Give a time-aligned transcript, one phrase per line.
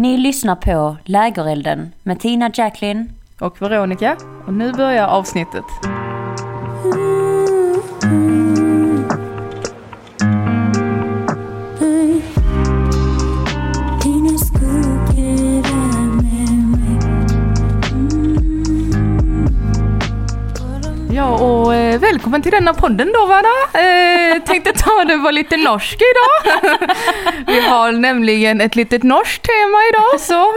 [0.00, 4.16] Ni lyssnar på Lägerelden med Tina Jacklin och Veronica.
[4.46, 5.64] Och nu börjar avsnittet.
[22.28, 23.42] Välkommen till denna podden då va?
[23.42, 23.78] då?
[23.78, 26.78] Eh, tänkte ta det var lite norsk idag.
[27.46, 30.52] Vi har nämligen ett litet norskt tema idag så.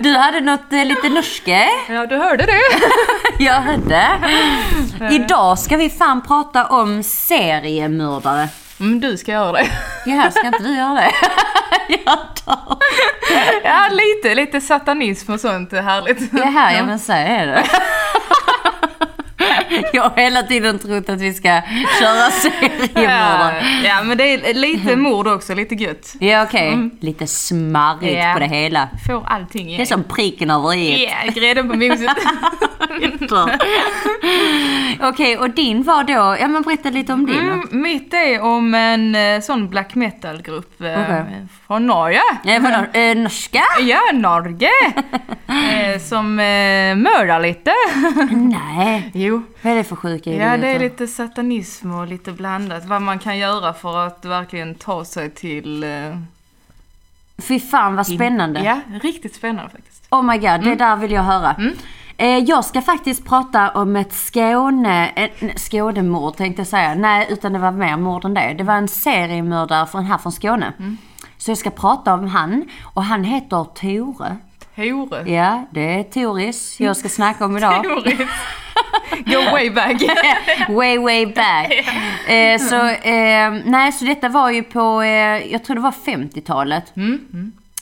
[0.00, 1.68] Du hade något eh, lite norske.
[1.88, 2.60] Ja, du hörde det.
[3.44, 4.08] Jag hörde.
[5.10, 8.48] Idag ska vi fan prata om seriemördare.
[8.80, 9.66] Mm, du ska göra det.
[10.06, 11.12] Ja, ska inte du göra det?
[12.04, 12.78] Jag tar.
[13.64, 16.32] Ja, lite, lite satanism och sånt är härligt.
[16.54, 17.64] Här jag vill säga är det.
[19.92, 21.48] Jag har hela tiden trott att vi ska
[22.00, 23.64] köra Ja, seriemördare.
[23.84, 26.14] ja, men det är lite mord också, lite gött.
[26.20, 26.90] Ja, okej.
[27.00, 28.32] Lite smarrigt Ja.
[28.32, 28.88] på det hela.
[29.06, 31.04] Får allting i Det är som pricken över i.
[31.04, 32.16] Ja, grädden på moset.
[35.00, 37.38] Okej, och din var då, ja men berätta lite om din.
[37.38, 41.46] Mm, mitt är om en eh, sån black metal-grupp eh, Okej.
[41.66, 42.20] från Norge.
[42.44, 43.62] Ja, vadå, eh, norska?
[43.80, 44.70] Ja, Norge.
[45.46, 47.72] eh, som eh, mördar lite.
[48.30, 49.42] Nej, jo.
[49.62, 52.84] vad är det för sjuka Ja, det är lite satanism och lite blandat.
[52.84, 55.84] Vad man kan göra för att verkligen ta sig till...
[55.84, 56.16] Eh,
[57.38, 58.60] Fy fan vad spännande.
[58.60, 60.06] Ja, riktigt spännande faktiskt.
[60.10, 61.54] Oh my god, det där vill jag höra.
[61.58, 61.74] Mm.
[62.22, 66.94] Eh, jag ska faktiskt prata om ett Skåne, ett Skånemord tänkte jag säga.
[66.94, 68.54] Nej, utan det var mer mord än det.
[68.58, 70.72] Det var en seriemördare från här från Skåne.
[70.78, 70.96] Mm.
[71.38, 74.36] Så jag ska prata om han och han heter Tore.
[74.76, 75.30] Hore.
[75.30, 77.82] Ja, det är Toris jag ska snacka om idag.
[77.82, 78.20] Teoriskt.
[79.26, 80.02] Go way back.
[80.68, 81.72] way way back.
[82.28, 86.92] Eh, så, eh, nej, så detta var ju på, eh, jag tror det var 50-talet.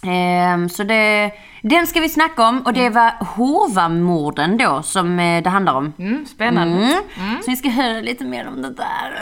[0.02, 1.30] Eh, så det,
[1.62, 5.92] den ska vi snacka om och det var Hovamorden då som eh, det handlar om.
[5.98, 6.77] Mm, spännande.
[7.19, 7.42] Mm.
[7.42, 9.18] Så vi ska höra lite mer om det där.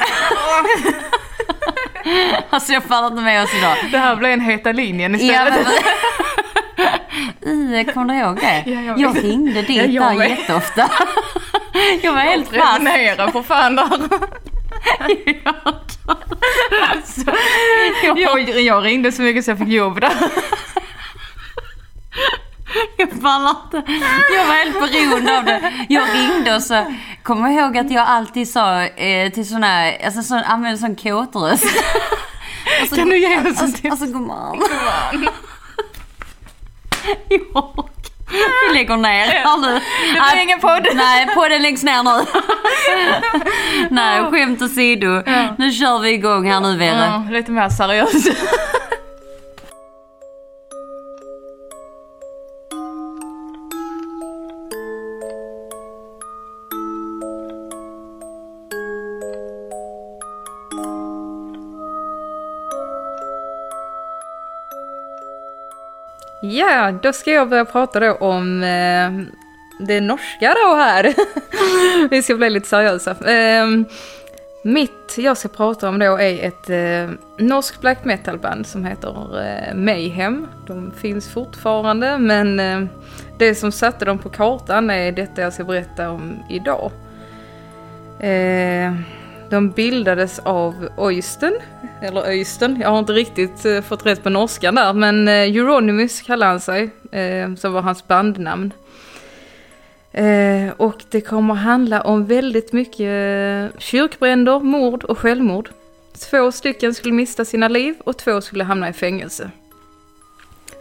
[2.51, 3.77] alltså jag pallar inte med oss idag.
[3.93, 5.19] Det här blir en Heta linjen Ja,
[5.49, 5.67] istället.
[7.43, 8.63] I, kommer du ihåg det?
[8.67, 9.25] Ja, jag jag vet.
[9.25, 10.31] ringde dit Ja, jag där med.
[10.31, 10.91] jätteofta.
[12.03, 12.73] jag var helt fast.
[12.75, 13.89] Prenumerera för fan där.
[16.91, 17.31] alltså,
[18.17, 20.13] jag, jag ringde så mycket så jag fick jobb där.
[22.97, 23.93] Jag pallar inte.
[24.35, 25.73] Jag var helt beroende av det.
[25.89, 30.23] Jag ringde och så kommer jag ihåg att jag alltid sa eh, till här, alltså
[30.23, 31.65] sån, använde sån kåtröst.
[32.83, 33.91] Och så, Kan du ge oss en alltså, till?
[33.91, 34.63] alltså gumman.
[37.29, 37.75] Jag
[38.69, 39.73] vi lägger ner här nu.
[40.15, 40.89] Det blir ingen podd.
[40.95, 42.25] Nej, podden läggs ner nu.
[43.91, 45.23] Nej, skämt åsido.
[45.59, 47.23] Nu kör vi igång här nu Vera.
[47.27, 48.29] Ja, lite mer seriöst.
[66.43, 69.37] Ja, då ska jag börja prata då om eh,
[69.79, 71.15] det norska då här.
[72.11, 73.11] Vi ska bli lite seriösa.
[73.11, 73.67] Eh,
[74.63, 79.41] mitt jag ska prata om då är ett eh, norskt black metal band som heter
[79.47, 80.47] eh, Mayhem.
[80.67, 82.89] De finns fortfarande men eh,
[83.39, 86.91] det som satte dem på kartan är detta jag ska berätta om idag.
[88.21, 88.93] Eh,
[89.51, 91.55] de bildades av Oysten,
[92.03, 96.23] eller Öysten, jag har inte riktigt eh, fått rätt på norskan där, men Euronymus Euronymous
[96.23, 98.73] kallar han sig, eh, som var hans bandnamn.
[100.77, 105.71] Och det kommer handla om väldigt mycket kyrkbränder, mord och självmord.
[106.31, 109.51] Två stycken skulle mista sina liv och två skulle hamna i fängelse.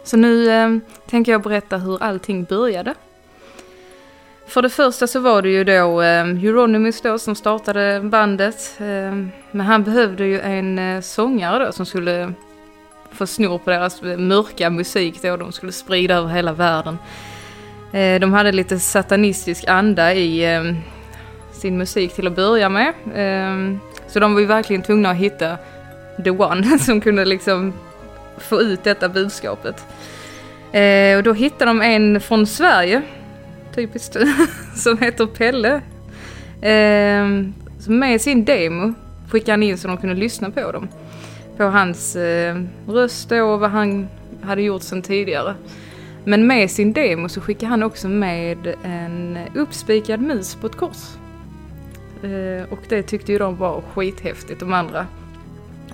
[0.04, 0.80] Så nu
[1.10, 2.94] tänker jag berätta hur allting började.
[4.48, 8.74] För det första så var det ju då eh, Euronymous då som startade bandet.
[8.78, 9.16] Eh,
[9.50, 12.32] men han behövde ju en eh, sångare då som skulle
[13.12, 16.98] få snor på deras mörka musik då de skulle sprida över hela världen.
[17.92, 20.76] Eh, de hade lite satanistisk anda i ehm,
[21.52, 22.92] sin musik till att börja med.
[23.14, 25.56] Ehm, så de var ju verkligen tvungna att hitta
[26.24, 27.72] the one som kunde liksom
[28.38, 29.84] få ut detta budskapet.
[30.72, 33.02] Eh, och då hittade de en från Sverige
[33.78, 34.16] typiskt,
[34.74, 35.74] som heter Pelle.
[36.60, 37.26] Eh,
[37.88, 38.94] med sin demo
[39.30, 40.88] skickade han in så de kunde lyssna på dem.
[41.56, 44.08] På hans eh, röst då och vad han
[44.42, 45.54] hade gjort sedan tidigare.
[46.24, 51.16] Men med sin demo så skickade han också med en uppspikad mus på ett kors.
[52.22, 55.06] Eh, och det tyckte ju de var skithäftigt, de andra.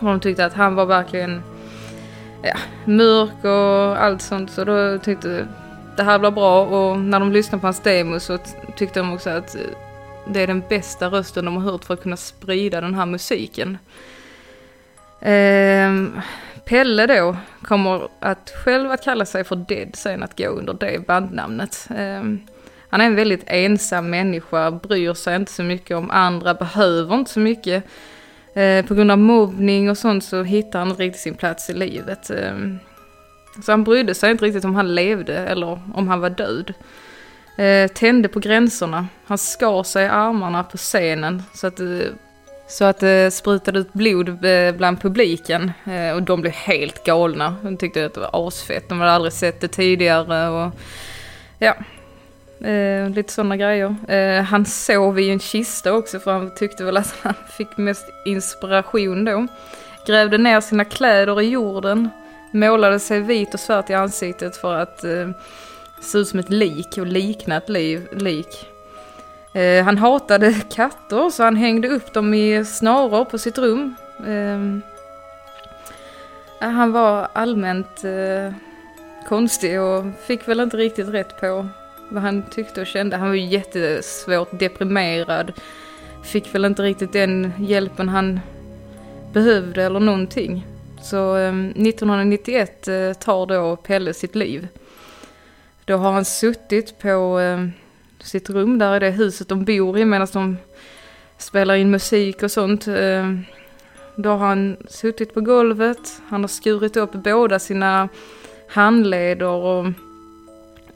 [0.01, 1.43] Och de tyckte att han var verkligen
[2.43, 4.51] ja, mörk och allt sånt.
[4.51, 5.49] Så då tyckte
[5.97, 8.39] det här blir bra och när de lyssnade på hans demo så
[8.77, 9.61] tyckte de också att eh,
[10.27, 13.79] det är den bästa rösten de har hört för att kunna sprida den här musiken.
[15.21, 16.21] Ehm,
[16.65, 21.07] Pelle då kommer att själv att kalla sig för Dead sen att gå under det
[21.07, 21.89] bandnamnet.
[21.97, 22.41] Ehm,
[22.89, 27.31] han är en väldigt ensam människa, bryr sig inte så mycket om andra, behöver inte
[27.31, 27.85] så mycket.
[28.55, 31.75] Eh, på grund av mobbning och sånt så hittar han inte riktigt sin plats i
[31.75, 32.31] livet.
[32.31, 32.79] Ehm,
[33.63, 36.75] så han brydde sig inte riktigt om han levde eller om han var död.
[37.59, 39.07] Eh, tände på gränserna.
[39.27, 42.13] Han skar sig i armarna på scenen så att, det-
[42.69, 45.73] så att det sprutade ut blod eh, bland publiken.
[45.85, 47.57] Eh, och de blev helt galna.
[47.63, 48.89] De tyckte att det var asfett.
[48.89, 50.49] De hade aldrig sett det tidigare.
[50.49, 50.73] Och,
[51.59, 51.75] ja,
[52.69, 53.97] eh, lite sådana grejer.
[54.09, 58.07] Eh, han sov i en kista också för han tyckte väl att han fick mest
[58.27, 59.47] inspiration då.
[60.07, 62.11] Grävde ner sina kläder i jorden.
[62.55, 65.31] Målade sig vit och svart i ansiktet för att eh,
[66.01, 68.69] se ut som ett lik och likna ett liv, lik.
[69.53, 73.95] Eh, han hatade katter så han hängde upp dem i snaror på sitt rum.
[74.27, 74.59] Eh,
[76.59, 78.53] han var allmänt eh,
[79.29, 81.69] konstig och fick väl inte riktigt rätt på
[82.09, 83.17] vad han tyckte och kände.
[83.17, 85.53] Han var ju jättesvårt deprimerad.
[86.23, 88.41] Fick väl inte riktigt den hjälpen han
[89.33, 90.67] behövde eller någonting.
[91.05, 94.69] Så ehm, 1991 eh, tar då Pelle sitt liv.
[95.85, 97.73] Då har han suttit på ehm,
[98.21, 100.57] sitt rum där i det huset de bor i medan de
[101.39, 102.87] spelar in musik och sånt.
[102.87, 103.45] Ehm,
[104.17, 108.09] då har han suttit på golvet, han har skurit upp båda sina
[108.69, 109.87] handleder och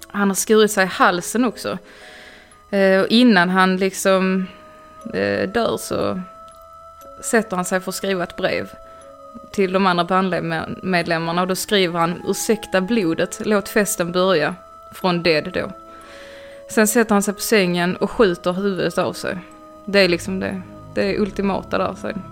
[0.09, 1.79] han har skurit sig i halsen också.
[3.03, 4.47] Och innan han liksom
[5.15, 6.21] eh, dör så
[7.23, 8.69] sätter han sig för att skriva ett brev
[9.53, 14.55] till de andra bandmedlemmarna och då skriver han ursäkta blodet, låt festen börja.
[14.93, 15.73] Från Dead då.
[16.71, 19.39] Sen sätter han sig på sängen och skjuter huvudet av sig.
[19.85, 20.63] Det är liksom det,
[20.95, 22.23] det är ultimata där sen.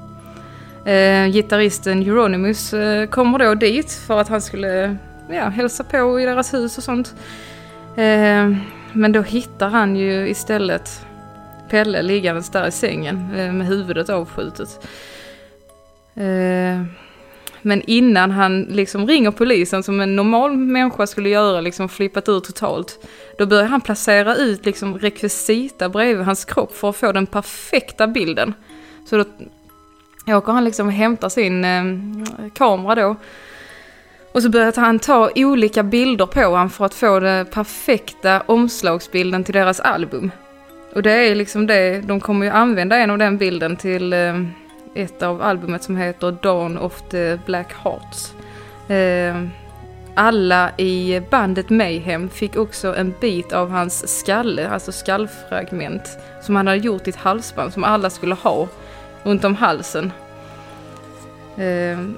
[0.93, 4.97] Eh, gitarristen Euronymous eh, kommer då dit för att han skulle
[5.31, 7.15] ja, hälsa på i deras hus och sånt.
[7.97, 8.57] Eh,
[8.93, 11.07] men då hittar han ju istället
[11.69, 14.87] Pelle liggandes där i sängen eh, med huvudet avskjutet.
[16.15, 16.83] Eh,
[17.67, 22.41] men innan han liksom ringer polisen som en normal människa skulle göra, liksom flippat ur
[22.41, 23.07] totalt.
[23.39, 28.07] Då börjar han placera ut liksom rekvisita bredvid hans kropp för att få den perfekta
[28.07, 28.55] bilden.
[29.05, 29.25] Så då
[30.37, 31.85] åker han liksom och hämtar sin eh,
[32.55, 33.17] kamera då.
[34.33, 39.45] Och så börjar han ta olika bilder på honom för att få den perfekta omslagsbilden
[39.45, 40.31] till deras album.
[40.93, 44.35] Och det är liksom det, de kommer ju använda en av den bilden till eh,
[44.97, 48.35] ett av albumet som heter Dawn of the Black Hearts.
[48.89, 49.51] Ehm,
[50.15, 56.67] alla i bandet Mayhem fick också en bit av hans skalle, alltså skallfragment, som han
[56.67, 58.69] hade gjort i ett halsband som alla skulle ha
[59.23, 60.13] runt om halsen.
[61.57, 62.17] Ehm,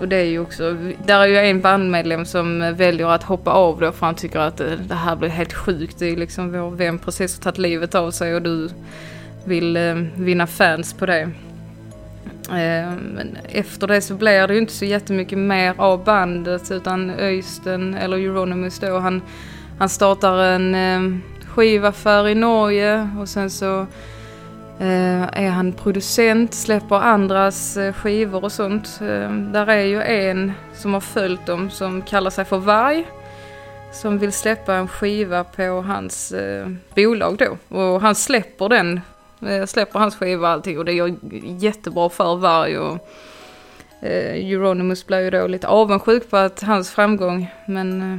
[0.00, 0.76] och det är ju också,
[1.06, 4.60] där är ju en bandmedlem som väljer att hoppa av då för han tycker att
[4.60, 5.98] eh, det här blir helt sjukt.
[5.98, 8.68] Det är liksom vår vän precis har tagit livet av sig och du
[9.44, 11.30] vill eh, vinna fans på det.
[12.50, 17.10] Eh, men efter det så blir det ju inte så jättemycket mer av bandet utan
[17.10, 19.22] Öysten eller Euronymous då han,
[19.78, 23.80] han startar en eh, skivaffär i Norge och sen så
[24.78, 28.98] eh, är han producent, släpper andras skivor och sånt.
[29.52, 33.06] Där är ju en som har följt dem som kallar sig för Varg.
[33.92, 37.76] Som vill släppa en skiva på hans eh, bolag då.
[37.76, 39.00] Och han släpper den,
[39.42, 42.78] Eh, jag släpper hans skiva och allting och det gör jättebra för Varg.
[42.78, 43.08] Och,
[44.00, 48.18] eh, Euronymous blir ju då lite avundsjuk på att hans framgång men eh,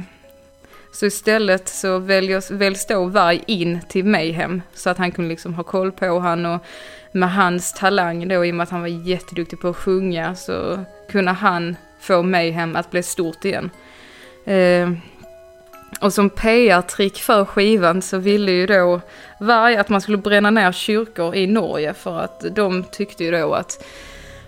[0.92, 5.54] så istället så väljs, väljs då Varg in till Mayhem så att han kunde liksom
[5.54, 6.64] ha koll på han och
[7.12, 10.84] med hans talang då i och med att han var jätteduktig på att sjunga så
[11.10, 13.70] kunde han få Mayhem att bli stort igen.
[14.44, 14.90] Eh,
[16.00, 19.00] och som PR-trick för skivan så ville ju då
[19.40, 23.54] Varg att man skulle bränna ner kyrkor i Norge för att de tyckte ju då
[23.54, 23.84] att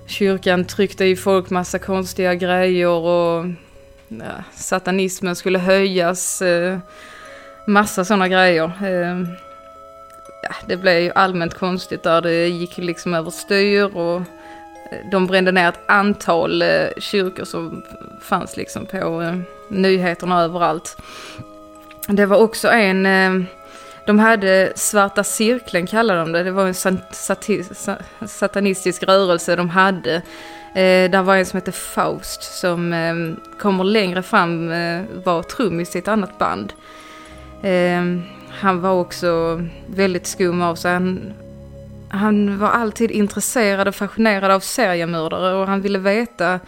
[0.06, 3.44] kyrkan tryckte i folk massa konstiga grejer och
[4.09, 6.78] ja, satanismen skulle höjas, eh,
[7.66, 8.73] massa sådana grejer.
[8.82, 9.18] Eh,
[10.42, 14.23] ja, det blev ju allmänt konstigt där, det gick liksom överstyr och
[15.11, 16.68] de brände ner ett antal eh,
[16.99, 17.82] kyrkor som
[18.20, 19.37] fanns liksom på eh,
[19.68, 20.96] nyheterna överallt.
[22.08, 23.46] Det var också en eh,
[24.06, 26.42] De hade Svarta Cirkeln kallade de det.
[26.42, 27.96] Det var en sati-
[28.26, 30.14] satanistisk rörelse de hade.
[30.75, 33.14] Eh, där var en som hette Faust som eh,
[33.58, 36.72] kommer längre fram eh, var trummis i ett annat band.
[37.62, 38.02] Eh,
[38.61, 40.92] han var också väldigt skum av sig.
[40.92, 41.32] Han,
[42.12, 46.61] han var alltid intresserad och fascinerad av seriemördare och han ville veta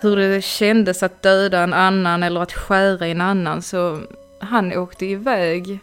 [0.00, 3.62] hur det kändes att döda en annan eller att skära i en annan.
[3.62, 4.00] Så
[4.38, 5.78] han åkte iväg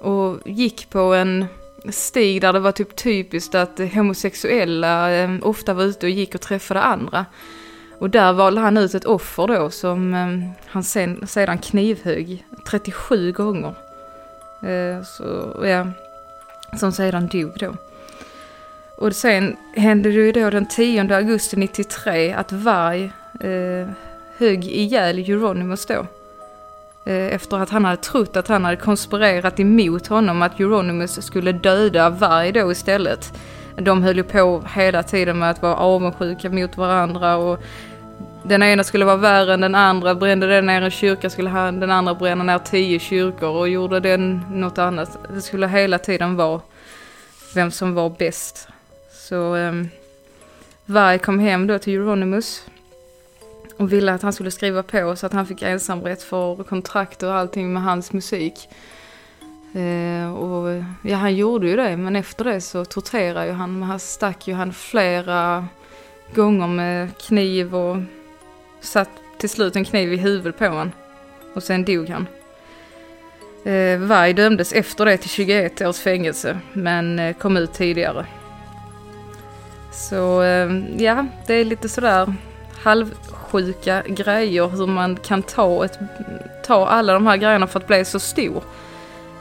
[0.00, 1.46] och gick på en
[1.90, 6.40] stig där det var typ typiskt att homosexuella eh, ofta var ute och gick och
[6.40, 7.26] träffade andra.
[7.98, 13.32] Och där valde han ut ett offer då som eh, han sen, sedan knivhögg 37
[13.32, 13.74] gånger.
[14.62, 15.86] Eh, så, ja,
[16.78, 17.74] som sedan dog då.
[19.00, 23.04] Och sen hände det ju då den 10 augusti 93 att Varg
[23.40, 23.88] eh,
[24.38, 26.06] högg ihjäl Euronymous då.
[27.04, 31.52] Eh, efter att han hade trott att han hade konspirerat emot honom att Euronymous skulle
[31.52, 33.32] döda Varg då istället.
[33.76, 37.60] De höll ju på hela tiden med att vara avundsjuka mot varandra och
[38.42, 41.80] den ena skulle vara värre än den andra, brände den ner en kyrka skulle han,
[41.80, 45.18] den andra bränna ner tio kyrkor och gjorde den något annat.
[45.34, 46.60] Det skulle hela tiden vara
[47.54, 48.68] vem som var bäst.
[49.28, 49.88] Så um,
[50.86, 52.66] Varg kom hem då till Euronymous
[53.76, 57.34] och ville att han skulle skriva på så att han fick ensamrätt för kontrakt och
[57.34, 58.68] allting med hans musik.
[59.76, 63.82] Uh, och ja, han gjorde ju det, men efter det så torterade ju han, men
[63.82, 65.66] han stack ju han flera
[66.34, 67.96] gånger med kniv och
[68.80, 70.92] satt till slut en kniv i huvudet på honom.
[71.54, 72.26] Och sen dog han.
[73.64, 78.26] Eh, Varg dömdes efter det till 21 års fängelse, men eh, kom ut tidigare.
[79.98, 82.34] Så eh, ja, det är lite sådär
[82.82, 85.98] halvsjuka grejer hur man kan ta, ett,
[86.66, 88.62] ta alla de här grejerna för att bli så stor.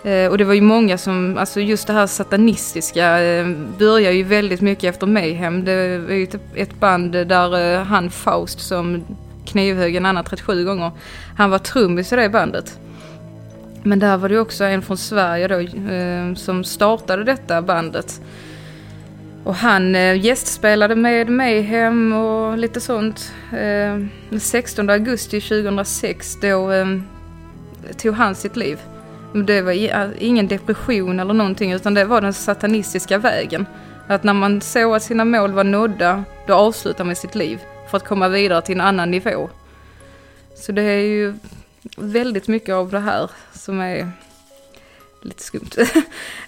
[0.03, 3.47] Eh, och det var ju många som, alltså just det här satanistiska eh,
[3.79, 5.65] börjar ju väldigt mycket efter Mayhem.
[5.65, 9.03] Det är ju typ ett band där han Faust som
[9.45, 10.91] knivhögg en annan 37 gånger,
[11.37, 12.79] han var trummis i det bandet.
[13.83, 18.21] Men där var det ju också en från Sverige då som startade detta bandet.
[19.47, 23.33] Och han eh, gästspelade med Mayhem och lite sånt.
[23.51, 23.97] Eh,
[24.29, 26.85] den 16 augusti 2006 då eh,
[27.97, 28.79] tog han sitt liv.
[29.33, 29.73] Det var
[30.19, 33.65] ingen depression eller någonting utan det var den satanistiska vägen.
[34.07, 37.97] Att när man såg att sina mål var nådda, då avslutar man sitt liv för
[37.97, 39.49] att komma vidare till en annan nivå.
[40.55, 41.33] Så det är ju
[41.97, 44.11] väldigt mycket av det här som är
[45.21, 45.69] lite skumt.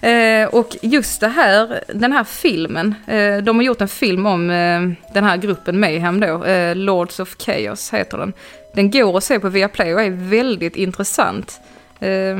[0.00, 4.50] eh, och just det här, den här filmen, eh, de har gjort en film om
[4.50, 8.32] eh, den här gruppen Mayhem då, eh, Lords of Chaos heter den.
[8.74, 11.60] Den går att se på Viaplay och är väldigt intressant.
[12.00, 12.36] Eh,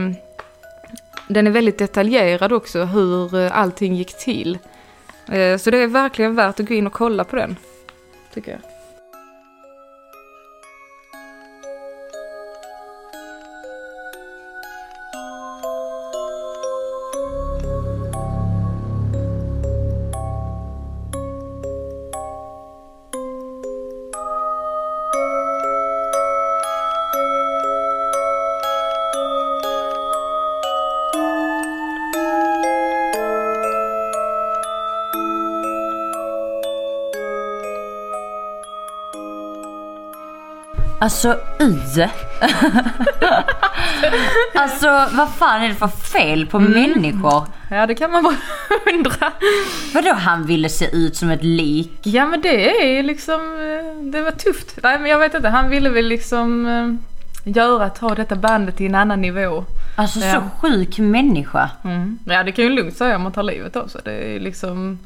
[1.29, 4.59] den är väldigt detaljerad också hur eh, allting gick till.
[5.29, 7.57] Eh, så det är verkligen värt att gå in och kolla på den,
[8.35, 8.70] tycker jag.
[41.11, 41.77] Alltså y.
[44.55, 44.87] alltså
[45.17, 47.45] vad fan är det för fel på människor?
[47.71, 48.37] Ja, det kan man bara
[48.95, 49.33] undra.
[49.95, 51.93] Vadå han ville se ut som ett lik?
[52.03, 54.79] Ja men det är liksom, eh, det var tufft.
[54.83, 58.87] Nej men jag vet inte, han ville väl liksom eh, göra, ta detta bandet till
[58.87, 59.65] en annan nivå.
[59.97, 60.35] Alltså Ja.
[60.35, 61.71] så sjuk människa.
[61.85, 62.19] Mm.
[62.25, 64.01] Ja det kan ju lugnt säga om man tar livet av sig.
[64.05, 64.99] Det är liksom,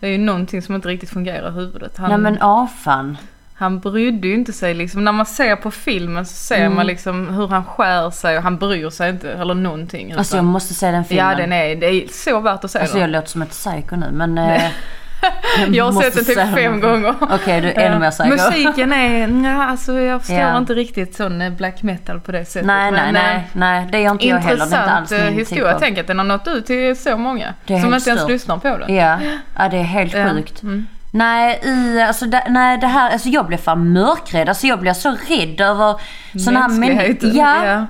[0.00, 1.96] det är ju någonting som inte riktigt fungerar i huvudet.
[1.98, 3.16] Han, Nej men ah, fan.
[3.58, 6.74] Han brydde ju inte sig liksom, när man ser på filmen så ser Mm.
[6.74, 10.12] man liksom hur han skär sig och han bryr sig inte eller någonting.
[10.12, 11.26] Alltså jag utan- måste se den filmen.
[11.30, 13.00] Ja den är, det är så värt att se Alltså den.
[13.02, 14.38] jag låter som ett psycho nu men...
[14.38, 14.62] eh,
[15.68, 17.14] Jag har sett den typ fem gånger.
[17.20, 18.28] Okej, du är ännu mer psycho.
[18.28, 20.58] Musiken är, ja, alltså jag förstår Ja.
[20.58, 22.66] inte riktigt sån eh, black metal på det sättet.
[22.66, 23.88] Nej, nej, men, eh, nej, nej.
[23.92, 24.56] Det gör inte jag heller.
[24.56, 25.72] Det är inte alls Intressant eh, min historia.
[25.72, 27.54] typ Tänk att den har nått ut till så många.
[27.66, 28.94] Som inte ens lyssnar på den.
[28.94, 29.18] Ja,
[29.58, 30.62] ja det är helt sjukt.
[30.62, 30.86] Mm.
[31.16, 34.48] Nej, i, alltså, det, nej, det här, alltså jag blir fan mörkrädd.
[34.48, 36.00] Alltså jag blir så rädd över
[36.44, 37.30] sådana här människor.
[37.34, 37.86] Ja, ja.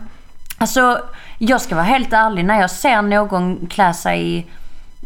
[0.59, 1.01] Alltså,
[1.39, 2.45] jag ska vara helt ärlig.
[2.45, 4.47] När jag ser någon klä sig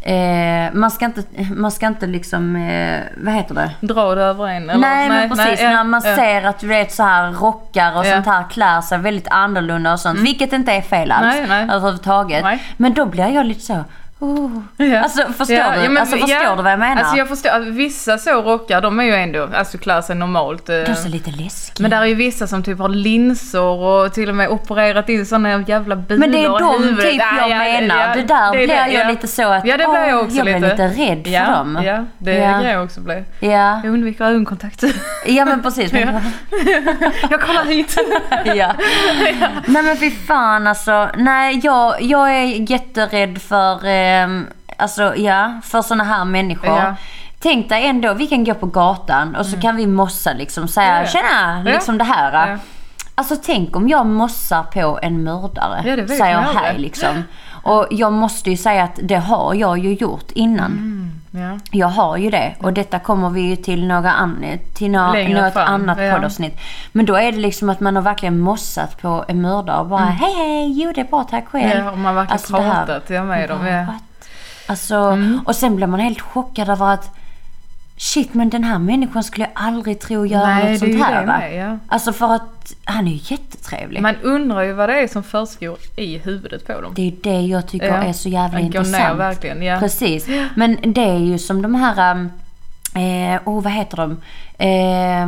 [0.03, 1.23] Eh, man, ska inte,
[1.55, 3.71] man ska inte liksom, eh, vad heter det?
[3.87, 4.69] Dra det över en?
[4.69, 4.81] Eller?
[4.81, 5.61] nej, men precis.
[5.61, 6.15] ja, när man ja.
[6.15, 8.13] ser att du vet så här rockar och Ja.
[8.13, 10.19] sånt här klär sig väldigt annorlunda och sånt.
[10.19, 11.63] Vilket inte är fel alls Nej, nej.
[11.63, 12.43] överhuvudtaget.
[12.43, 12.63] Nej.
[12.77, 13.83] Men då blir jag lite så,
[14.21, 14.51] oh.
[14.77, 15.01] Ja.
[15.03, 15.83] Alltså förstår Ja, du?
[15.83, 17.01] ja, men- alltså, förstår du vad jag menar?
[17.01, 20.69] Alltså jag förstår, att vissa så rockar, de är ju ändå, alltså klär sig normalt.
[20.69, 21.73] eh, De ser lite läskiga.
[21.79, 25.25] Men där är ju vissa som typ har linser och till och med opererat in
[25.25, 28.15] sådana jävla bulor Men det är de typ Ja, jag ja, menar.
[28.15, 29.07] det där är blir jag ja.
[29.07, 30.59] lite så att Ja det blir jag också jag lite.
[30.59, 31.81] blir lite rädd för ja, dem.
[31.85, 32.51] Ja, det Ja.
[32.51, 33.23] kan jag också bli.
[33.39, 33.81] Ja.
[33.83, 34.83] Jag undviker ögonkontakt.
[35.25, 35.91] ja men precis.
[35.93, 36.01] Men,
[37.29, 37.97] jag kollar hit.
[38.55, 38.73] ja.
[39.65, 41.09] Nej men fy fan alltså.
[41.17, 44.10] Nej jag, jag är jätterädd för, ehm,
[44.77, 46.77] alltså ja, för såna här människor.
[46.77, 46.95] Ja.
[47.39, 50.91] Tänk dig ändå, vi kan gå på gatan och så kan vi mossa liksom, säga
[50.91, 51.03] Mm.
[51.03, 51.09] Ja.
[51.09, 52.59] tjena, liksom det här.
[53.15, 55.83] Alltså tänk om jag mossar på en mördare.
[55.85, 57.23] Ja, säger hej liksom.
[57.63, 60.71] Och jag måste ju säga att det har jag ju gjort innan.
[60.71, 61.20] Mm.
[61.33, 61.57] Ja.
[61.71, 65.53] Jag har ju det och detta kommer vi ju till, några an- till Längre något
[65.53, 66.13] fram, annat ja.
[66.15, 66.59] poddavsnitt.
[66.91, 69.99] Men då är det liksom att man har verkligen mossat på en mördare och bara
[70.05, 71.71] hej hej, jo det är bra tack själv.
[71.71, 71.85] Mm.
[71.85, 73.67] ja, och man verkligen Alltså, här- pratat ja, med dem.
[73.67, 73.85] Ja.
[74.67, 77.15] Alltså, och sen blir man helt chockad över att
[78.01, 81.27] Shit men den här människan skulle jag aldrig tro göra Nej, något sånt här det
[81.27, 81.37] va?
[81.37, 81.77] med, ja.
[81.87, 84.01] Alltså för att han är ju jättetrevlig.
[84.01, 86.93] Man undrar ju vad det är som försiggår i huvudet på dem.
[86.95, 88.03] Det är det jag tycker Ja.
[88.03, 89.19] är så jävla Man går ner intressant.
[89.19, 89.79] verkligen, ja.
[89.79, 90.27] Precis.
[90.55, 92.29] Men det är ju som de här, um,
[92.95, 94.11] eh, oh, vad heter de?
[94.57, 95.27] Eh,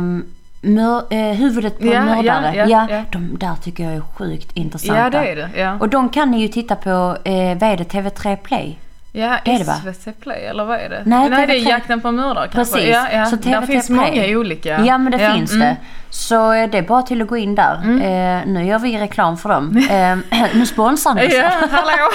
[0.70, 2.56] mör, eh, huvudet på en mördare.
[2.56, 3.02] ja, ja, ja.
[3.12, 5.00] De där tycker jag är sjukt intressanta.
[5.02, 5.76] Ja, det är det.
[5.80, 6.90] Och de kan ni ju titta på,
[7.24, 8.78] eh, vad är det, TV3 Play?
[9.16, 9.94] Ja, Det är det?
[9.94, 11.02] SVT Play eller vad är det?
[11.06, 11.68] Nej, det är TV3.
[11.68, 12.74] Jakten på mördare kanske.
[12.74, 12.90] Precis.
[12.94, 13.26] Ja, ja.
[13.26, 13.96] Så Där TV3 finns Play.
[13.96, 14.80] många olika.
[14.84, 15.66] Ja men det finns mm.
[15.66, 15.76] det.
[16.10, 17.74] Så eh, det är bara till att gå in där.
[17.74, 19.76] Eh, nu gör vi reklam för dem.
[19.90, 20.16] Eh,
[20.54, 21.32] nu sponsrar ni oss.
[21.34, 22.10] Ja, hallå!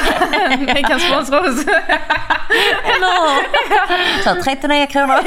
[0.73, 1.65] Ni kan sponsra oss.
[4.23, 5.19] Så 39 kronor.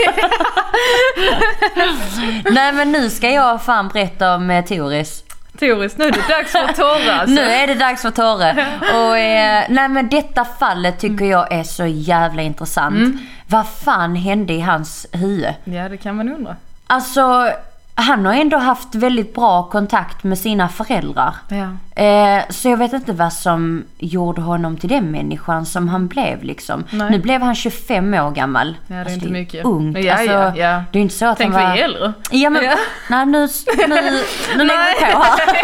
[2.52, 5.24] Nej men nu ska jag fan berätta om eh, Toris.
[5.58, 7.34] Toris, nu är det dags för Torre alltså.
[7.34, 8.66] Nu är det dags för Tore.
[8.94, 13.20] Och eh, nej men detta fallet tycker jag är så jävla intressant.
[13.46, 15.54] Vad fan hände i hans huvud?
[15.64, 16.56] Ja, det kan man undra.
[16.86, 17.50] Alltså,
[17.94, 21.34] han har ändå haft väldigt bra kontakt med sina föräldrar.
[21.48, 21.68] Ja.
[22.02, 26.42] Eh, så jag vet inte vad som gjorde honom till den människan som han blev
[26.44, 26.84] liksom.
[26.90, 27.10] Nej.
[27.10, 28.76] Nu blev han 25 år gammal.
[28.86, 29.64] Ja, det är Alltså, inte mycket.
[29.64, 29.98] Ungt.
[29.98, 30.82] Ja, alltså, ja, ja.
[30.92, 31.76] Det är inte så att Tänk han var...
[31.76, 32.12] är äldre.
[32.30, 32.76] Ja men, Ja.
[33.10, 33.48] nej nu,
[33.88, 34.20] nu,
[34.56, 35.56] nu lägger vi på här.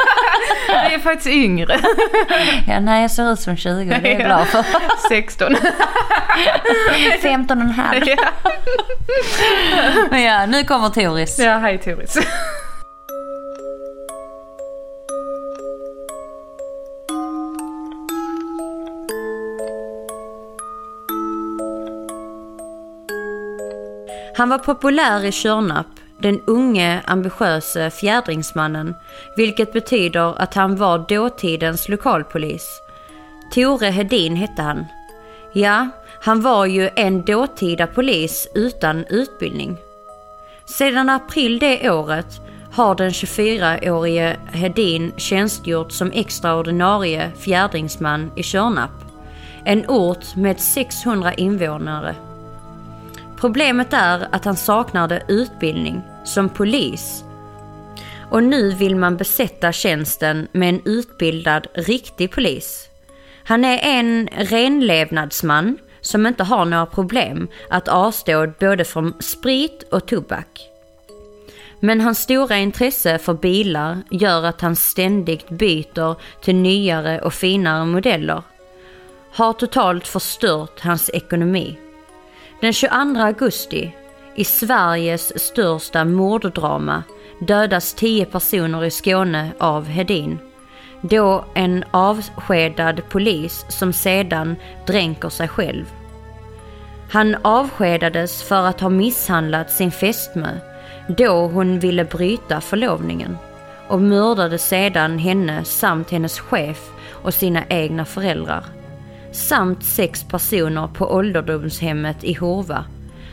[0.89, 1.79] Vi är faktiskt yngre.
[2.69, 4.65] Ja, nej jag ser ut som 20 det är jag glad för.
[5.09, 5.55] 16.
[7.23, 8.03] 15 och en halv.
[8.09, 8.17] ja.
[10.11, 11.39] Men ja, nu kommer Toris.
[11.39, 12.18] ja, hej Toris.
[24.39, 25.87] Han var populär i Tjörnarp,
[26.19, 28.95] den unge ambitiöse fjädringsmannen,
[29.37, 32.81] vilket betyder att han var dåtidens lokalpolis.
[33.55, 34.85] Tore Hedin hette han.
[35.53, 35.89] Ja,
[36.21, 39.77] han var ju en dåtida polis utan utbildning.
[40.69, 42.41] Sedan april det året
[42.73, 49.05] har den 24-årige Hedin tjänstgjort som extraordinarie fjärdingsman i Tjörnarp,
[49.65, 52.15] en ort med 600 invånare.
[53.37, 57.25] Problemet är att han saknade utbildning som polis.
[58.31, 62.89] Och nu vill man besätta tjänsten med en utbildad riktig polis.
[63.45, 65.79] Han är en renlevnadsman
[66.09, 70.71] som inte har några problem att avstå både från sprit och tobak.
[71.81, 77.85] Men hans stora intresse för bilar gör att han ständigt byter till nyare och finare
[77.85, 78.43] modeller.
[79.33, 81.79] Har totalt förstört hans ekonomi.
[82.61, 83.95] Den 22 augusti,
[84.35, 87.03] i Sveriges största morddrama,
[87.41, 90.39] dödas 10 personer i Skåne av Hedin.
[91.01, 94.57] Då en avskedad polis som sedan
[94.87, 95.85] dränker sig själv.
[97.11, 100.49] Han avskedades för att ha misshandlat sin fästmö
[101.09, 103.39] då hon ville bryta förlovningen
[103.89, 108.65] och mördade sedan henne samt hennes chef och sina egna föräldrar
[109.33, 112.85] samt sex personer på ålderdomshemmet i Horva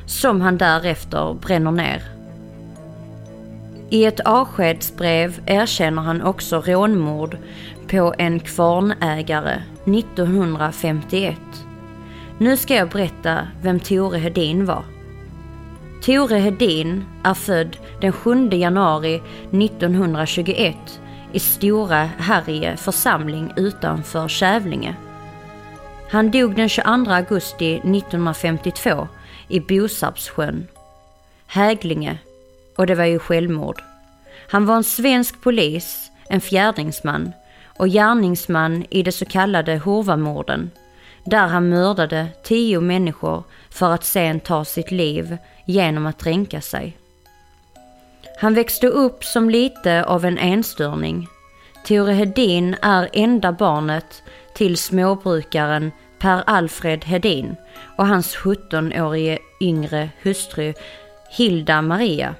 [0.05, 2.14] som han därefter bränner ner.
[3.89, 7.37] I ett avskedsbrev erkänner han också rånmord
[7.87, 11.35] på en kvarnägare 1951.
[12.37, 14.83] Nu ska jag berätta vem Tore Hedin var.
[16.05, 19.21] Tore Hedin är född den 7 januari
[19.51, 20.75] 1921
[21.31, 24.95] i Stora Härje församling utanför Kävlinge.
[26.11, 29.07] Han dog den 22 augusti 1952
[29.47, 30.67] i Bosarpssjön,
[31.47, 32.17] Häglinge,
[32.77, 33.81] och det var ju självmord.
[34.49, 37.33] Han var en svensk polis, en fjärdingsman
[37.77, 40.71] och gärningsman i de så kallade Horvamorden,
[41.25, 46.97] där han mördade tio människor för att sen ta sitt liv genom att dränka sig.
[48.37, 51.27] Han växte upp som lite av en enstörning.
[51.85, 54.23] Tore Hedin är enda barnet
[54.55, 57.55] till småbrukaren Per Alfred Hedin
[57.97, 60.73] och hans 17-årige yngre hustru
[61.29, 62.35] Hilda Maria.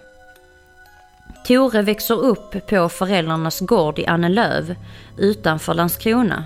[1.48, 4.76] Tore växer upp på föräldrarnas gård i Annelöv
[5.18, 6.46] utanför Landskrona.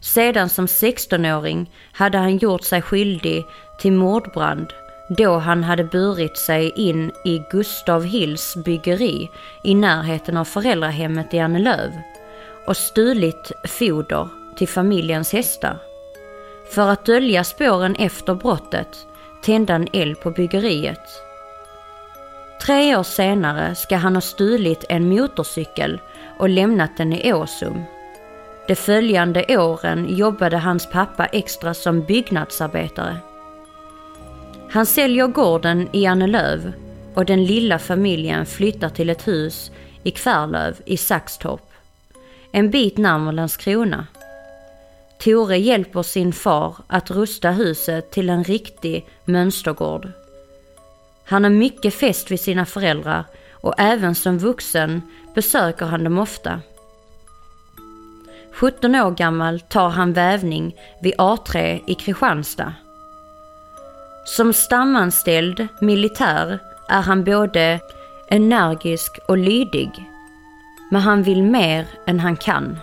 [0.00, 3.44] Sedan som 16-åring hade han gjort sig skyldig
[3.80, 4.66] till mordbrand
[5.08, 9.30] då han hade burit sig in i Gustav Hills byggeri
[9.64, 11.90] i närheten av föräldrahemmet i Annelöv
[12.66, 15.78] och stulit foder till familjens hästar.
[16.74, 19.06] För att dölja spåren efter brottet
[19.42, 21.33] tände han eld på byggeriet.
[22.66, 26.00] Tre år senare ska han ha stulit en motorcykel
[26.38, 27.82] och lämnat den i Åsum.
[28.68, 33.16] De följande åren jobbade hans pappa extra som byggnadsarbetare.
[34.70, 36.72] Han säljer gården i Annelöv
[37.14, 39.70] och den lilla familjen flyttar till ett hus
[40.02, 41.70] i Kvärlöv i Saxtorp.
[42.52, 44.06] En bit närmare Landskrona.
[45.18, 50.23] Tore hjälper sin far att rusta huset till en riktig mönstergård.
[51.24, 55.02] Han är mycket fäst vid sina föräldrar och även som vuxen
[55.34, 56.60] besöker han dem ofta.
[58.52, 62.72] 17 år gammal tar han vävning vid A3 i Kristianstad.
[64.24, 66.58] Som stamanställd militär
[66.88, 67.80] är han både
[68.28, 69.90] energisk och lydig.
[70.90, 72.78] Men han vill mer än han kan.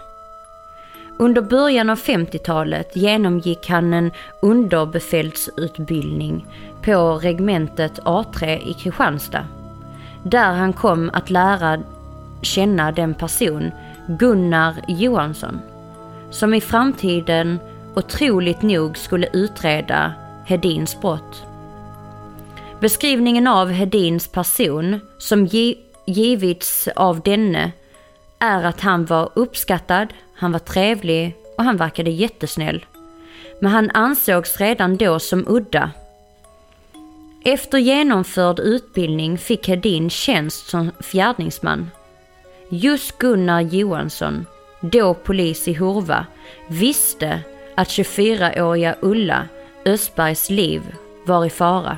[1.21, 6.45] Under början av 50-talet genomgick han en underbefälsutbildning
[6.81, 9.45] på regementet A3 i Kristianstad.
[10.23, 11.79] Där han kom att lära
[12.41, 13.71] känna den person,
[14.07, 15.59] Gunnar Johansson,
[16.31, 17.59] som i framtiden
[17.95, 20.13] otroligt nog skulle utreda
[20.45, 21.43] Hedins brott.
[22.79, 25.45] Beskrivningen av Hedins person som
[26.05, 27.71] givits av denne
[28.39, 30.07] är att han var uppskattad,
[30.41, 32.85] han var trevlig och han verkade jättesnäll.
[33.59, 35.91] Men han ansågs redan då som udda.
[37.45, 41.91] Efter genomförd utbildning fick Hedin tjänst som fjärdingsman.
[42.69, 44.45] Just Gunnar Johansson,
[44.81, 46.25] då polis i Hurva,
[46.67, 47.39] visste
[47.75, 49.47] att 24-åriga Ulla
[49.85, 50.81] Östbergs liv
[51.25, 51.97] var i fara.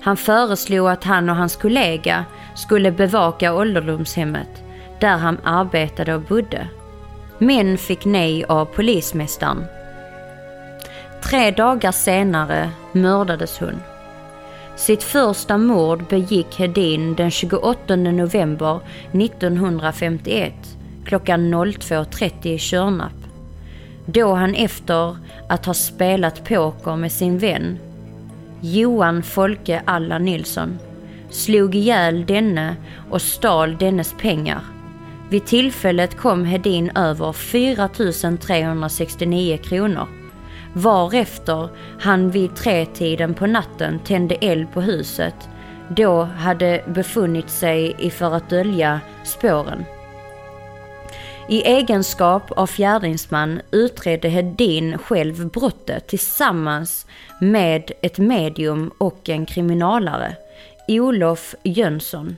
[0.00, 4.65] Han föreslog att han och hans kollega skulle bevaka ålderdomshemmet
[5.00, 6.68] där han arbetade och bodde.
[7.38, 9.64] Men fick nej av polismästaren.
[11.22, 13.80] Tre dagar senare mördades hon.
[14.76, 18.80] Sitt första mord begick Hedin den 28 november
[19.12, 20.54] 1951
[21.04, 23.12] klockan 02.30 i Körnap.
[24.06, 25.16] Då han efter
[25.48, 27.78] att ha spelat poker med sin vän
[28.60, 30.78] Johan Folke Allan Nilsson
[31.30, 32.76] slog ihjäl denne
[33.10, 34.60] och stal dennes pengar.
[35.30, 40.08] Vid tillfället kom Hedin över 4 369 kronor
[40.76, 41.68] varefter
[42.00, 45.34] han vid tretiden på natten tände eld på huset
[45.88, 49.84] då hade befunnit sig i för att dölja spåren.
[51.48, 57.06] I egenskap av fjärdingsman utredde Hedin själv brottet tillsammans
[57.40, 60.36] med ett medium och en kriminalare,
[60.88, 62.36] Olof Jönsson.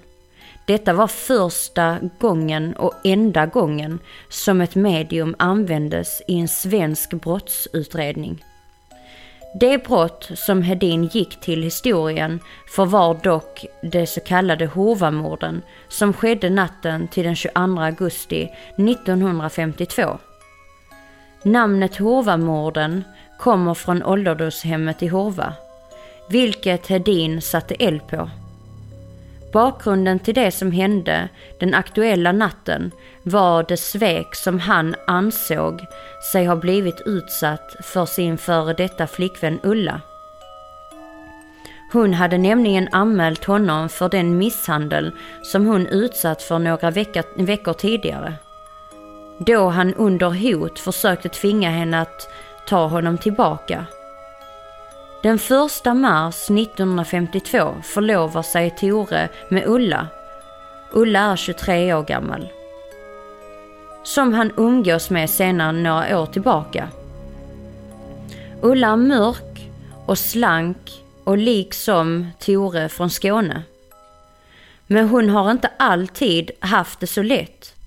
[0.69, 8.45] Detta var första gången och enda gången som ett medium användes i en svensk brottsutredning.
[9.61, 12.41] Det brott som Hedin gick till historien
[12.75, 20.19] för var dock de så kallade Hovamorden som skedde natten till den 22 augusti 1952.
[21.43, 23.05] Namnet Hovamorden
[23.39, 25.53] kommer från ålderdomshemmet i Hova,
[26.31, 28.31] vilket Hedin satte eld på.
[29.53, 31.29] Bakgrunden till det som hände
[31.61, 32.91] den aktuella natten
[33.23, 35.85] var det svek som han ansåg
[36.33, 40.01] sig ha blivit utsatt för sin före detta flickvän Ulla.
[41.93, 47.73] Hon hade nämligen anmält honom för den misshandel som hon utsatt för några veckor, veckor
[47.73, 48.35] tidigare.
[49.39, 52.29] Då han under hot försökte tvinga henne att
[52.69, 53.87] ta honom tillbaka.
[55.23, 60.07] Den 1 mars 1952 förlovar sig Tore med Ulla.
[60.93, 62.49] Ulla är 23 år gammal.
[64.03, 66.89] Som han umgås med senare några år tillbaka.
[68.63, 69.71] Ulla är mörk
[70.07, 73.63] och slank och liksom Tore från Skåne.
[74.87, 77.78] Men hon har inte alltid haft det så lätt.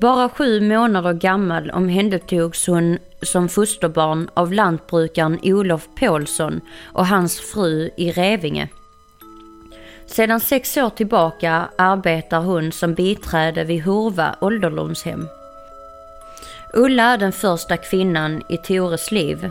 [0.00, 6.60] Bara sju månader gammal omhändertogs hon som fosterbarn av lantbrukaren Olof Paulsson
[6.92, 8.68] och hans fru i Revinge.
[10.06, 15.28] Sedan sex år tillbaka arbetar hon som biträde vid Hurva ålderdomshem.
[16.74, 19.50] Ulla är den första kvinnan i Tores liv.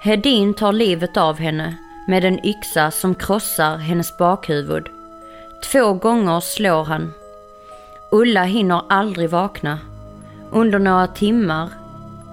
[0.00, 1.76] Hedin tar livet av henne
[2.08, 4.88] med en yxa som krossar hennes bakhuvud.
[5.72, 7.12] Två gånger slår han.
[8.10, 9.78] Ulla hinner aldrig vakna.
[10.50, 11.68] Under några timmar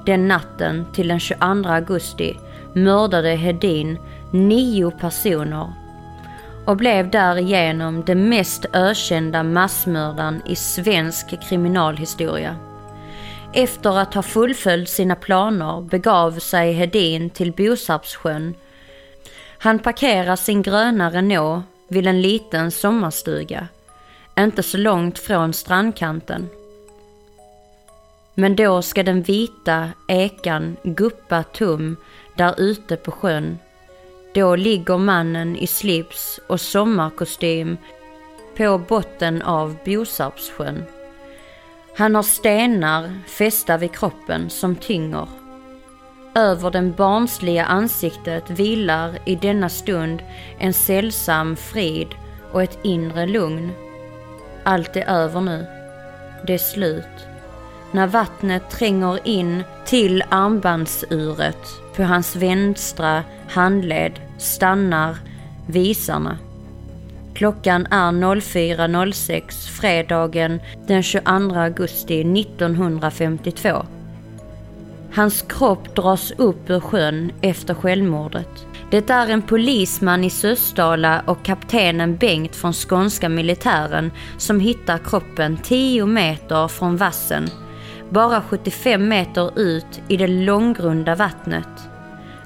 [0.06, 2.38] den natten till den 22 augusti
[2.74, 4.00] mördade Hedin
[4.32, 5.74] nio personer
[6.66, 12.56] och blev därigenom den mest ökända massmördaren i svensk kriminalhistoria.
[13.54, 18.54] Efter att ha fullföljt sina planer begav sig Hedin till Bosarpssjön.
[19.58, 23.68] Han parkerar sin gröna Renault vid en liten sommarstuga,
[24.40, 26.50] inte så långt från strandkanten.
[28.34, 31.98] Men då ska den vita ekan guppa tum
[32.36, 33.60] där ute på sjön.
[34.34, 37.78] Då ligger mannen i slips och sommarkostym
[38.58, 40.84] på botten av Bosarpssjön.
[41.98, 45.28] Han har stenar fästa vid kroppen som tynger.
[46.36, 50.24] Över den barnsliga ansiktet vilar i denna stund
[50.60, 52.08] en sällsam frid
[52.52, 53.85] och ett inre lugn.
[54.68, 55.66] Allt är över nu.
[56.48, 57.28] Det är slut.
[57.92, 61.58] När vattnet tränger in till armbandsuret
[61.96, 65.18] på hans vänstra handled stannar
[65.68, 66.38] visarna.
[67.34, 73.86] Klockan är 04.06 fredagen den 22 augusti 1952.
[75.16, 78.66] Hans kropp dras upp ur sjön efter självmordet.
[78.96, 85.58] Det är en polisman i Sösdala och kaptenen Bengt från skånska militären som hittar kroppen
[85.58, 87.50] 10 meter från vassen,
[88.10, 91.68] bara 75 meter ut i det långgrunda vattnet.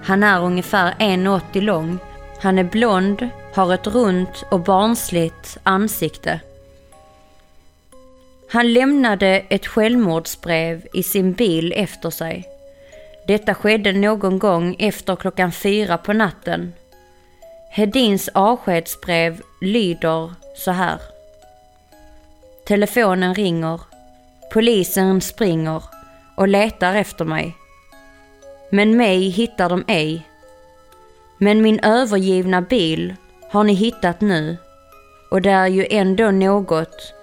[0.04, 2.00] Han är ungefär 1,80 lång.
[2.42, 6.40] Han är blond, har ett runt och barnsligt ansikte.
[8.52, 12.59] Han lämnade ett självmordsbrev i sin bil efter sig.
[13.30, 16.74] Detta skedde någon gång efter klockan fyra på natten.
[17.70, 21.02] Hedins avskedsbrev lyder så här.
[22.68, 23.82] Telefonen ringer.
[24.54, 25.84] Polisen springer
[26.36, 27.56] och letar efter mig.
[28.70, 30.28] Men mig hittar de ej.
[31.38, 33.16] Men min övergivna bil
[33.50, 34.58] har ni hittat nu
[35.32, 37.14] och det är ju ändå något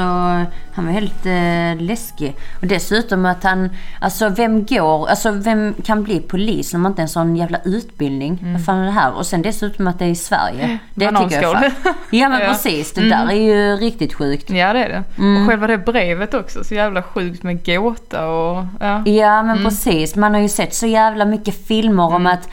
[0.74, 2.36] han var helt eh, läskig.
[2.62, 3.70] Och dessutom att han,
[4.02, 7.58] alltså vem går, alltså vem kan bli polis när man inte har en sån jävla
[7.66, 8.38] utbildning?
[8.42, 8.54] Mm.
[8.54, 9.14] Vad fan är det här?
[9.14, 10.78] Och sen dessutom att det är i Sverige.
[10.94, 11.72] Det tycker jag fan.
[12.12, 12.48] Ja men Ja.
[12.48, 14.50] precis, det där är ju riktigt sjukt.
[14.50, 15.04] Ja det är det.
[15.18, 15.42] Mm.
[15.42, 19.04] Och själva det brevet också, så jävla sjukt med gåta och ja.
[19.06, 19.46] Ja Mm.
[19.48, 22.50] men precis, man har ju sett så jävla mycket filmer om att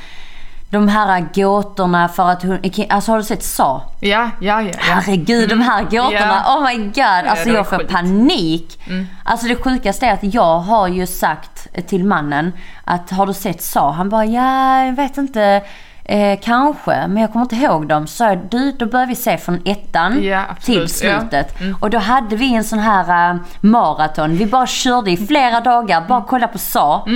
[0.71, 2.59] de här gåtorna för att hon...
[2.89, 3.83] Alltså har du sett Sa?
[4.01, 4.71] Ja, ja, ja.
[4.73, 4.73] ja.
[4.81, 6.43] Herregud, de här gåtorna.
[6.47, 6.57] Ja.
[6.59, 6.99] Oh my god.
[7.31, 7.89] Alltså var jag får skit.
[7.89, 8.81] panik.
[9.25, 12.53] Alltså det sjukaste är att jag har ju sagt till mannen
[12.85, 13.91] att har du sett Sa?
[13.93, 15.63] Han bara ja, jag vet inte.
[16.09, 18.07] Eh, kanske, men jag kommer inte ihåg dem.
[18.07, 20.89] Så du, då börjar vi se från ettan Ja, till Ja.
[20.89, 21.55] slutet.
[21.81, 24.37] Och då hade vi en sån här eh, maraton.
[24.37, 27.07] Vi bara körde i flera dagar, bara kolla på Sa.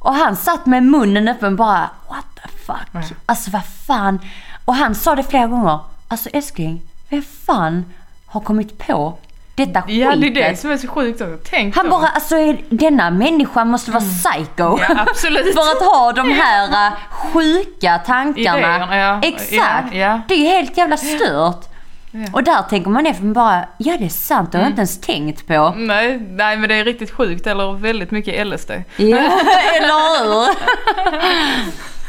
[0.00, 3.16] Och han satt med munnen öppen bara what the fuck.
[3.26, 4.20] Alltså vad fan.
[4.64, 5.78] Och han sa det flera gånger.
[6.08, 7.84] Alltså älskling, vem fan
[8.26, 9.18] har kommit på
[9.54, 9.96] detta skitet?
[9.96, 11.38] Ja, det är det som är så sjukt också.
[11.50, 11.90] Tänk Han då.
[11.90, 12.34] bara, alltså
[12.70, 14.62] denna människa måste vara psycho.
[14.64, 14.78] Mm.
[14.88, 15.54] Ja, absolut.
[15.54, 18.58] För att ha de här äh, sjuka tankarna.
[18.58, 19.20] Idéerna, ja.
[19.22, 19.94] Exakt.
[19.94, 20.20] Ja, ja.
[20.28, 21.69] Det är ju helt jävla stört.
[22.32, 25.00] Och där tänker man efter bara, ja det är sant, det har jag inte ens
[25.00, 25.74] tänkt på.
[25.76, 28.70] Nej, nej, men det är riktigt sjukt eller väldigt mycket LSD.
[28.96, 29.18] Ja,
[29.76, 30.54] eller hur?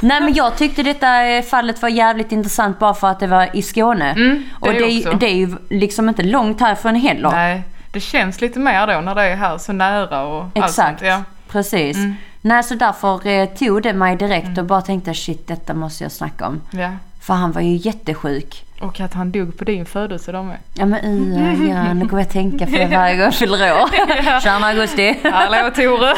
[0.07, 3.49] Nej men jag tyckte detta eh, fallet var jävligt intressant bara för att det var
[3.55, 4.11] i Skåne.
[4.11, 5.17] Mm, det och det är, ju- också.
[5.17, 7.31] det är ju liksom inte långt härifrån heller.
[7.31, 10.99] Nej, det känns lite mer då när det är här så nära och allt Exakt,
[10.99, 11.01] sånt.
[11.01, 11.23] Ja.
[11.47, 11.97] precis.
[12.41, 16.11] Nej så därför eh, tog det mig direkt och bara tänkte shit detta måste jag
[16.11, 16.61] snacka om.
[16.71, 16.89] ja.
[17.21, 18.65] För han var ju jättesjuk.
[18.81, 20.57] Och att han dog på din födelsedag med.
[20.73, 23.89] Ja men uh, ja, nu kommer jag tänka på det varje gång jag fyller år.
[24.41, 25.19] 22 augusti.
[25.23, 26.07] Hallå Tore!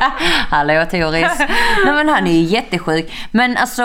[0.00, 0.12] ja.
[0.50, 1.38] Hallå Toris.
[1.84, 3.12] Nej men han är ju jättesjuk.
[3.30, 3.82] Men alltså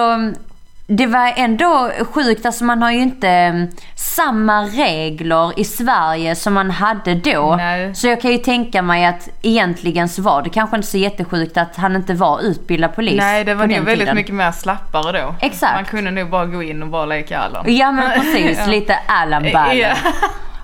[0.87, 6.53] det var ändå sjukt, alltså man har ju inte mm, samma regler i Sverige som
[6.53, 7.55] man hade då.
[7.55, 7.95] Nej.
[7.95, 11.57] Så jag kan ju tänka mig att egentligen så var det kanske inte så jättesjukt
[11.57, 14.15] att han inte var utbildad polis Nej, det var nog väldigt tiden.
[14.15, 15.35] mycket mer slappare då.
[15.41, 15.75] Exakt.
[15.75, 17.75] Man kunde nog bara gå in och bara leka Allan.
[17.75, 18.65] Ja men precis, Ja.
[18.71, 19.45] lite Allan.
[19.53, 19.87] Ja.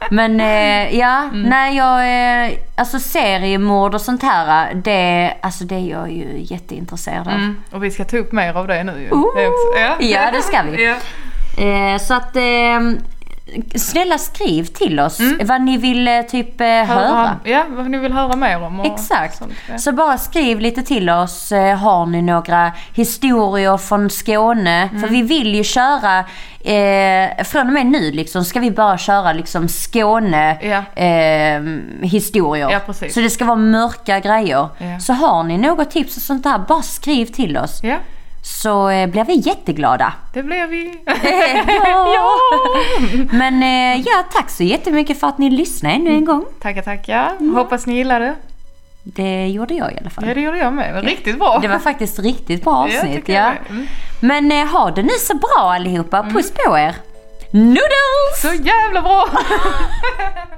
[0.10, 1.42] Men eh, ja, Mm.
[1.42, 2.00] nej jag,
[2.48, 7.34] eh, alltså seriemord och sånt här, det, alltså det är jag ju jätteintresserad av.
[7.34, 7.64] Mm.
[7.72, 9.10] Och vi ska ta upp mer av det nu ju.
[9.12, 9.36] Ooh.
[9.36, 9.80] Det.
[9.80, 9.96] Ja.
[10.00, 10.86] Ja, det ska vi.
[10.86, 10.96] Ja.
[11.64, 12.80] Eh, så att eh,
[13.76, 16.86] snälla skriv till oss vad ni vill eh, typ eh, höra.
[16.88, 18.80] Höra, ja, vad ni vill höra mer om.
[18.82, 19.38] Exakt.
[19.38, 19.78] Sånt, ja.
[19.78, 21.52] Så bara skriv lite till oss.
[21.52, 24.90] Eh, Har ni några historier från Skåne?
[24.92, 25.02] Mm.
[25.02, 26.20] För vi vill ju köra,
[26.64, 31.02] eh, från och med nu liksom, ska vi bara köra liksom Skåne Ja.
[31.04, 31.62] eh,
[32.02, 32.70] historier.
[32.72, 33.14] Ja, precis.
[33.14, 34.68] Så det ska vara mörka grejer.
[34.78, 35.00] Ja.
[35.00, 37.80] Så har ni något tips och sånt där, bara skriv till oss.
[38.42, 40.14] Ja, Så eh, blir vi jätteglada.
[40.34, 40.94] det blev vi.
[41.86, 42.38] ja.
[43.32, 46.46] Men eh, ja, tack så jättemycket för att ni lyssnade ännu en gång.
[46.62, 47.56] Tackar, tackar.
[47.56, 48.36] Hoppas ni gillade.
[49.04, 50.28] Det gjorde jag i alla fall.
[50.28, 51.04] Ja, det gjorde jag med.
[51.04, 51.60] Riktigt bra.
[51.62, 53.30] Det var faktiskt riktigt bra Ja, avsnitt.
[53.30, 53.58] Ja, med.
[53.70, 53.88] Mm.
[54.20, 56.24] Men eh, ha det nu så bra allihopa.
[56.24, 56.96] Puss på er.
[57.52, 58.42] Noodles!
[58.42, 59.28] Så jävla bra!